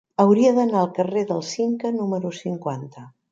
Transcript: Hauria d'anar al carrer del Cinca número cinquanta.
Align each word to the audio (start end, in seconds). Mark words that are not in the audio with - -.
Hauria 0.21 0.53
d'anar 0.55 0.79
al 0.83 0.89
carrer 0.95 1.23
del 1.33 1.45
Cinca 1.51 1.93
número 1.99 2.35
cinquanta. 2.41 3.05